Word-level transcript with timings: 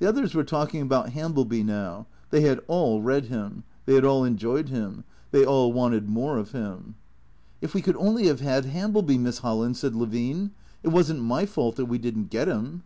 The 0.00 0.06
others 0.06 0.34
were 0.34 0.44
talking 0.44 0.82
about 0.82 1.14
Hambleby 1.14 1.62
now. 1.64 2.04
They 2.28 2.42
had 2.42 2.60
all 2.68 3.00
read 3.00 3.24
him. 3.28 3.64
They 3.86 3.94
had 3.94 4.04
all 4.04 4.22
enjoyed 4.22 4.68
him. 4.68 5.04
They 5.30 5.46
all 5.46 5.72
wanted 5.72 6.10
more 6.10 6.36
of 6.36 6.52
him. 6.52 6.96
170 7.62 7.62
THE 7.62 7.68
CREATORS" 7.70 7.70
If 7.70 7.74
we 7.74 7.80
could 7.80 7.96
only 7.96 8.26
have 8.26 8.40
had 8.40 8.66
Hambleby, 8.66 9.16
Miss 9.16 9.38
Holland," 9.38 9.78
said 9.78 9.96
Levine." 9.96 10.50
It 10.84 10.88
was 10.90 11.10
n't 11.10 11.22
my 11.22 11.46
fault 11.46 11.76
that 11.76 11.86
we 11.86 11.96
did 11.96 12.18
n't 12.18 12.28
get 12.28 12.48
him." 12.48 12.82